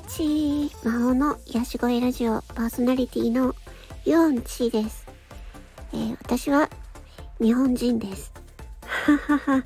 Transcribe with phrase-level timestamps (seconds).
[0.00, 3.54] 88魔法の癒し声ラジオパーソナリティの
[4.06, 5.06] ユオンチーです、
[5.92, 6.70] えー、私は
[7.38, 8.32] 日本人です。
[8.80, 9.64] ははは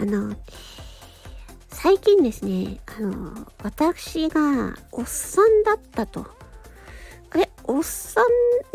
[0.00, 0.34] あの
[1.68, 6.26] 最近ですねあの私がおっさんだったと。
[7.30, 8.24] あれおっさん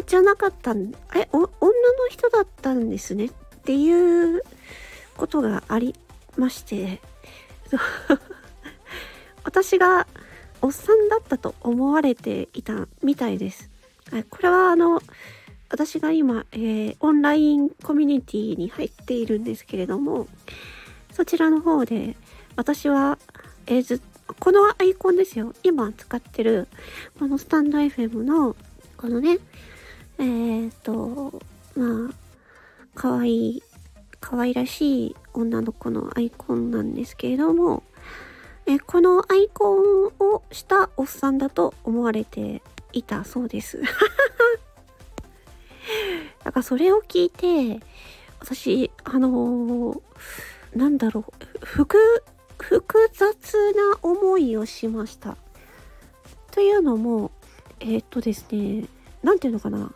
[0.07, 1.49] じゃなかったんあれ女の
[2.09, 3.25] 人だったんですね。
[3.25, 3.29] っ
[3.65, 4.41] ていう
[5.17, 5.93] ことがあり
[6.37, 7.01] まして。
[9.43, 10.07] 私が
[10.63, 13.69] おっさんだったと思われていたみたいです。
[14.29, 15.01] これはあの、
[15.69, 20.25] 私が今、えー、オンラインコミュニティに入っているんですけれども、
[21.11, 22.15] そちらの方で、
[22.55, 23.17] 私は、
[23.67, 24.01] えー、ず
[24.39, 25.53] このアイコンですよ。
[25.63, 26.69] 今使ってる、
[27.19, 28.55] このスタンド FM の、
[28.95, 29.39] このね、
[30.17, 31.41] えー、っと、
[31.75, 32.13] まあ、
[32.95, 33.63] 可愛い、
[34.21, 37.83] 可愛らしい女の子のアイコンなんですけれども、
[38.65, 42.61] えこのアイコンをしたおっさんだと思われて
[42.93, 43.81] いたそうです。
[46.43, 47.85] だからそれを聞いて、
[48.39, 50.01] 私、あのー、
[50.75, 51.25] なんだろ
[51.61, 51.97] う、複、
[52.57, 55.37] 複雑な思いをしました。
[56.51, 57.31] というのも、
[57.79, 58.87] えー、っとですね、
[59.23, 59.93] なんていうのかな。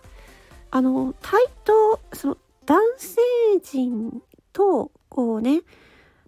[0.72, 3.22] あの、対等、その、男性
[3.64, 5.62] 陣と、こうね、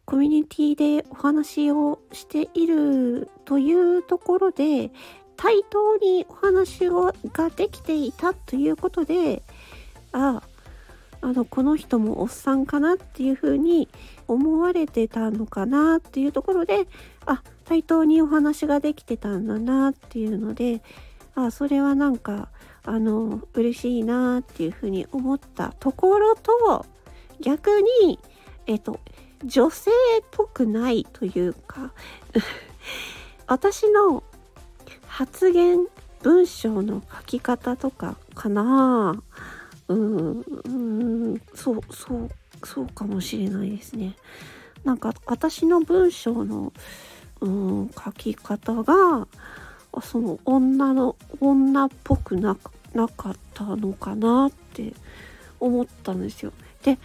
[0.09, 4.89] コミュニティでお話をしているというところで
[5.38, 9.43] 対等にお話をができていたということで
[10.11, 10.41] あ
[11.21, 13.87] あのこの人もおっさんかなっていうふうに
[14.27, 16.87] 思われてたのかなっていうところで
[17.27, 20.81] あ対等にお話ができてたんだなっていうので
[21.35, 22.49] あそれはなんか
[22.83, 26.87] あの嬉しいなっていうふうに思ったところと
[27.41, 27.69] 逆
[28.03, 28.17] に
[28.65, 28.99] えっと
[29.45, 31.92] 女性っぽくないというか
[33.48, 34.23] 私の
[35.08, 35.88] 発言
[36.22, 39.22] 文章の書き方とかかな。
[39.88, 40.70] うんう
[41.33, 42.30] んそうそう
[42.64, 44.16] そうかもしれないですね。
[44.83, 46.73] なんか私の文章の
[47.42, 49.28] うん書き方が
[50.04, 52.58] その女の女っぽくな
[52.94, 54.94] なかったのかなって
[55.60, 56.52] 思ったんですよ。
[56.83, 56.98] で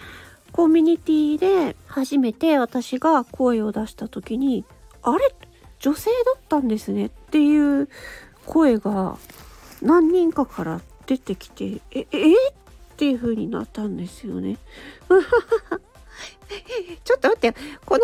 [0.54, 4.64] コミュニティで初めて私が声を出した時に、
[5.02, 5.34] あれ？
[5.80, 7.88] 女性だったんですねっていう
[8.46, 9.18] 声が
[9.82, 12.52] 何人かから出てきて、え、えっ
[12.96, 14.56] ていう風になったんですよね。
[17.02, 17.52] ちょっと待って、
[17.84, 18.00] この、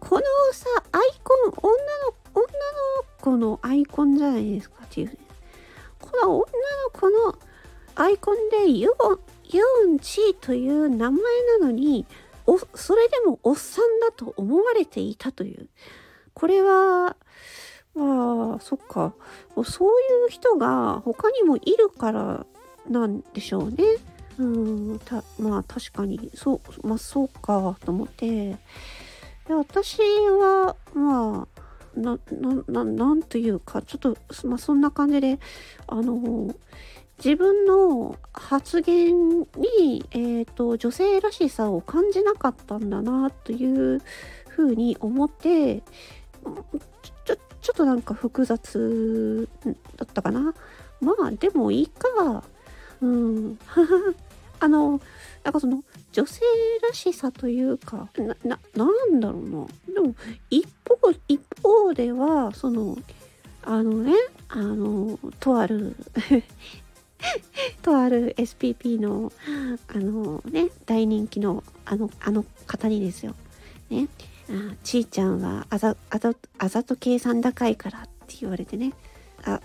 [0.00, 1.72] このさ、アイコン、女
[2.06, 2.50] の、女の
[3.20, 5.18] 子のアイコンじゃないですかっていう。
[6.00, 6.46] この女の
[6.90, 7.38] 子の
[7.96, 9.18] アイコンでユオ
[9.52, 11.20] ユンチという名前
[11.60, 12.06] なのに
[12.74, 15.68] それでもおっさんだと思われていたという。
[16.34, 17.16] これは
[17.94, 19.14] まあそっか。
[19.64, 22.46] そういう人が他にもいるから
[22.88, 23.84] なんでしょうね。
[24.38, 26.30] うんたまあ確かに。
[26.34, 28.56] そうまあそうかと思って。
[29.46, 31.46] で私はま
[31.96, 32.18] あな
[32.68, 35.38] ななんというかちょっとまあそんな感じで
[35.86, 36.54] あの
[37.24, 44.02] 自分の発言に、えーと、女性らしさを感じなかったんだなという
[44.48, 45.82] ふうに思って
[47.24, 49.48] ちょちょっとなんか複雑
[49.96, 50.52] だったかな。
[51.00, 52.42] まあでもいいか。
[53.00, 53.58] うん。
[54.58, 55.00] あの
[55.44, 56.40] なんかその女性
[56.82, 59.66] らしさというかなななんだろうな。
[59.94, 60.14] でも
[60.50, 62.96] 一方一方ではその
[63.62, 64.12] あのね
[64.48, 65.94] あのとある
[67.82, 69.32] とある SPP の、
[69.88, 73.34] あのね、大人気のあの、あの方にですよ。
[73.90, 74.08] ね。
[74.50, 78.92] あちーちゃんはあざ、あざ、あざと計算高いからって言われてね。
[79.44, 79.60] あ、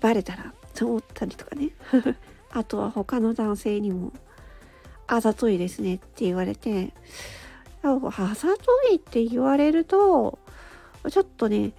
[0.00, 1.70] バレたらと思ったりとかね。
[2.50, 4.12] あとは他の男性にも、
[5.06, 6.92] あざといですねって言われて、
[7.82, 10.38] あざといって言われると、
[11.10, 11.72] ちょっとね、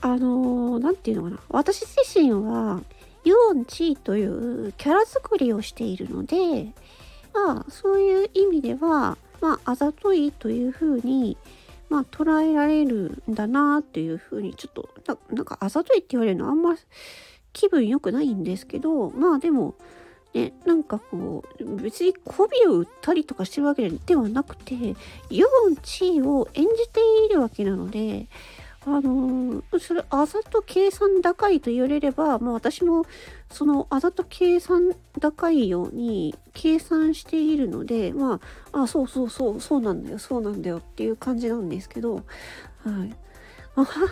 [0.00, 1.40] あのー、なんていうのかな。
[1.48, 2.82] 私自身は、
[3.28, 6.72] ユオンチーというキャラ作りをしているので、
[7.34, 11.36] まあ、そういう意味では、まあ、あざといというふうに、
[11.90, 16.74] まあ、捉えられるんだなっていうふうに、ちょっとな、なんかあざといって言われるのあんま
[17.52, 19.74] 気分良くないんですけど、まあでも、
[20.32, 24.74] ね、なんかこう、別に媚びを売ったりとかしてるわけではなくて、
[25.28, 28.26] ユオンチーを演じているわけなので、
[28.96, 33.04] あの、それ、あざと計算高いと言われれば、まあ私も、
[33.50, 38.40] そのあざと計算高いように計算しているので、ま
[38.72, 42.24] あ、あ、そうそうそう、そうなんだよ、そうなんだよっていう感じなんですけど、はい。
[43.76, 44.08] あはは、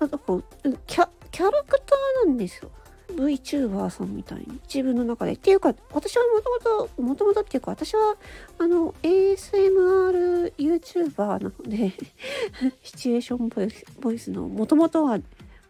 [0.00, 0.44] なんかこう
[0.86, 2.70] キャキャラクターなんですよ
[3.14, 8.16] VTuber さんみたいに自分の中でっていうか私はもともともともとっていうか私は
[8.58, 11.92] あの ASMR YouTuber なので
[12.82, 15.18] シチュエーションボイスボイスのもともとは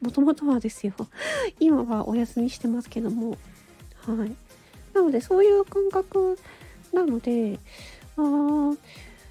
[0.00, 0.94] もともとはですよ。
[1.58, 3.36] 今はお休みしてますけども。
[4.06, 4.34] はい。
[4.94, 6.38] なのでそういう感覚
[6.92, 7.58] なので
[8.16, 8.72] あ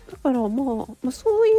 [0.09, 0.49] だからまあ、
[1.03, 1.51] まあ、そうい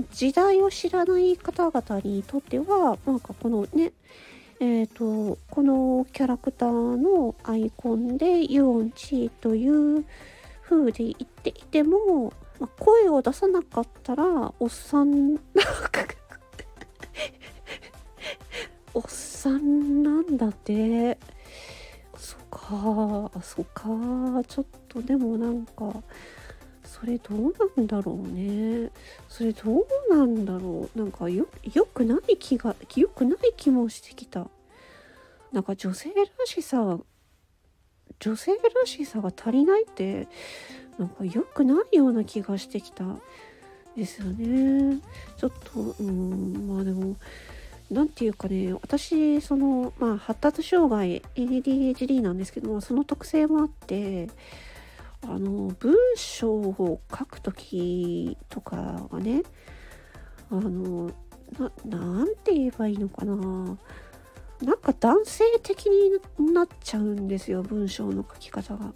[0.00, 3.92] う時代を知らない方々にとってはなんかこのね
[4.58, 10.04] えーと、このキャラクターのアイコンでユオンチーという
[10.62, 14.24] 風で言っていても、まあ、声を出さなかったら
[14.58, 15.36] おっさん
[18.94, 21.18] おっさんなんだって。
[22.16, 23.84] そっかそっか。
[24.48, 26.02] ちょっとでもなんか
[26.98, 28.90] それどうなんだろうね。
[29.28, 30.98] それどうなんだろう。
[30.98, 31.46] なんかよ
[31.92, 34.48] くない気がよくない気もしてきた。
[35.52, 36.98] なんか女性らしさ
[38.18, 40.26] 女性らしさが足りないって
[40.98, 43.04] なんか良くないような気がしてきた。
[43.94, 44.98] ですよね。
[45.36, 47.16] ちょっとうんまあでも
[47.90, 54.28] 何て言うかね私そのまあ発達障害 ADHD なんですけどもその特性もあって
[55.28, 59.42] あの文章を書く時とかがね
[60.50, 61.10] あの
[61.58, 63.34] ななんて言えばいいのかな
[64.62, 68.92] なんか男性的になっちゃうんですよ文章の書き方が。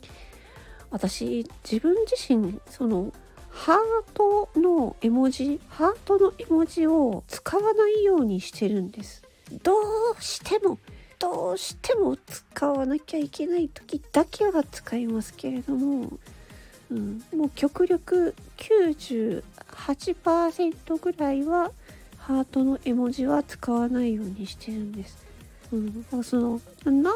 [0.91, 3.13] 私自分自身その
[3.49, 9.23] ハートの絵文字ハートの絵文字を使わないようにしてるんです。
[9.63, 9.73] ど
[10.19, 10.79] うしても
[11.21, 16.19] どうしても使わなきゃいけない時だけは使いますけれども、
[16.91, 21.71] うん、もう極力98%ぐらいは
[22.17, 25.27] ハートの絵文字は使わないようにしてるんです。
[25.73, 27.13] うん、そのなんな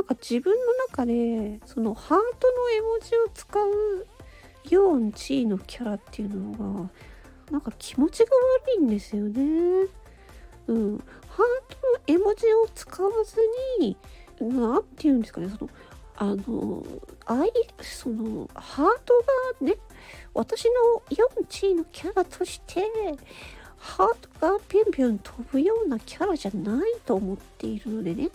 [0.00, 0.58] んか自分の
[0.88, 4.06] 中でそのハートの絵文字を使う
[4.68, 6.50] ヨンチーのキャラっていうの
[6.82, 6.90] が
[7.50, 8.30] なんか気持ちが
[8.66, 9.86] 悪いんですよね。
[10.66, 11.00] うん、
[11.36, 13.36] ハートの絵文字を使わず
[13.78, 13.96] に
[14.40, 15.70] 何て言うんですかねその
[16.18, 16.82] あの
[17.26, 17.50] 愛
[17.82, 19.14] そのハート
[19.60, 19.76] がね
[20.32, 22.86] 私の4チのキャラとして
[23.76, 28.30] ハートがピュンピュン飛ぶようなキャラじゃないと思っているのでね。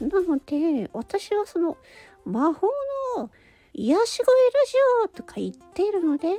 [0.00, 1.76] なので私はその
[2.24, 2.68] 魔法
[3.16, 3.30] の
[3.72, 4.74] 癒し声ラジ
[5.04, 6.38] オとか言っているので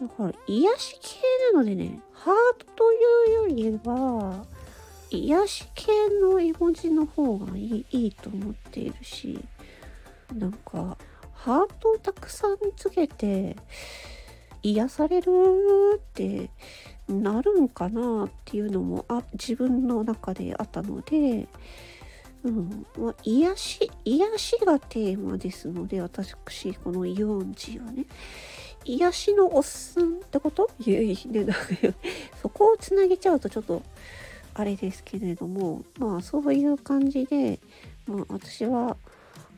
[0.00, 1.18] だから癒し系
[1.52, 2.96] なのでねハートとい
[3.30, 4.46] うよりは
[5.10, 5.90] 癒し系
[6.20, 9.38] の絵文字の方がいいいいと思っているし
[10.34, 10.96] なんか
[11.32, 13.56] ハートをたくさんつけて
[14.62, 15.30] 癒される
[15.96, 16.50] って
[17.08, 21.48] なるんかなっていうのもあ自分の中であったので、
[22.44, 28.06] うんまあ、癒し癒しがテーマですので私このイオンジはね。
[28.84, 30.70] 癒しのおっさんってこと、
[32.40, 33.82] そこをつなげちゃうとちょっと
[34.58, 37.60] あれですけれどもまあそういう感じで、
[38.08, 38.96] まあ、私は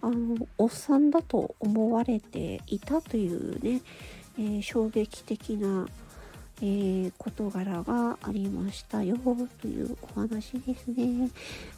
[0.03, 3.81] あのおっさんだと思われていたというね、
[4.39, 5.89] えー、衝撃的な、
[6.61, 9.17] えー、事柄がありましたよ
[9.63, 11.31] というお話ですね。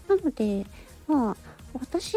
[0.08, 0.66] なので
[1.06, 1.36] まあ
[1.74, 2.16] 私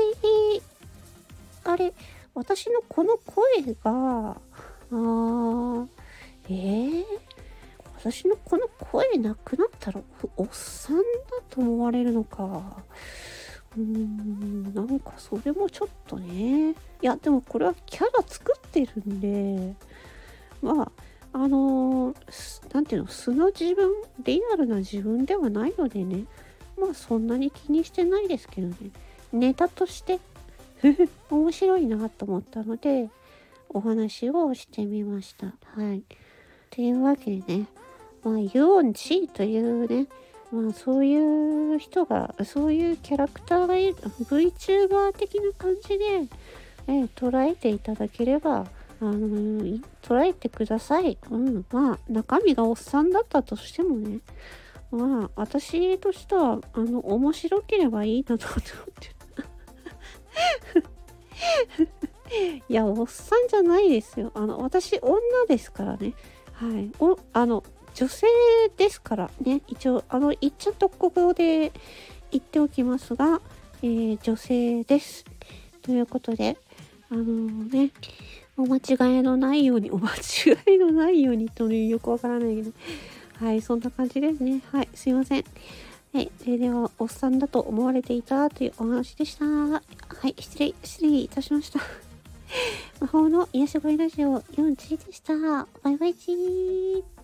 [1.65, 1.93] あれ
[2.33, 5.87] 私のこの声があー
[6.47, 7.03] えー、
[8.05, 9.99] 私のこの声なくなったら
[10.37, 11.03] おっさんだ
[11.49, 12.83] と思われるのか。
[13.75, 16.71] うーん、なんかそれもちょっとね。
[16.71, 19.73] いや、でもこれはキャラ作ってるんで、
[20.61, 20.91] まあ、
[21.33, 23.91] あのー、なんていうの、素の自分、
[24.23, 26.25] リアルな自分ではないのでね、
[26.77, 28.75] まあそんなに気にしてないですけどね、
[29.33, 30.19] ネタとして
[31.31, 33.09] 面白いなと思ったので、
[33.69, 35.55] お話をしてみました。
[35.75, 36.03] はい。
[36.69, 37.65] というわけでね、
[38.25, 40.07] まあ、ユオンチーというね、
[40.51, 46.05] まあ、そういう人が、そういうキャラクターがいる、VTuber 的な感じで、
[46.87, 48.65] え、捉えていただければ、
[48.99, 51.19] あのー、捉えてください。
[51.29, 51.65] うん。
[51.71, 54.19] まあ、中身がおっさんだったとしてもね、
[54.89, 59.15] まあ、私としては、あの、面白ければいいなと思って。
[62.67, 64.31] いや、おっさんじゃないですよ。
[64.33, 66.13] あの、私、女ですからね。
[66.55, 68.27] はい、おあの女性
[68.77, 71.71] ですからね一応あの一応特語で
[72.31, 73.41] 言っておきますが、
[73.81, 75.25] えー、女性です。
[75.81, 76.57] ということで
[77.09, 77.91] あのー、ね
[78.57, 82.71] お間違いのないようにお間違いのないようにというよくわからないけど
[83.39, 85.43] はいそんな感じですねはいすいません。
[86.13, 89.45] はい、えー、ではおっさんだと思われていたというお話でした。
[89.45, 89.81] は
[90.25, 91.81] い失礼失礼いたしました。
[93.01, 95.33] 魔法の癒し声ラジオ4チでした。
[95.83, 97.14] バイバイチー